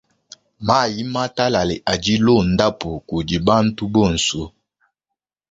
[0.67, 4.43] Mayi matalale adi londapu kudi bantu bonso.